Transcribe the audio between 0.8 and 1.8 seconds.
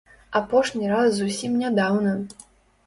раз зусім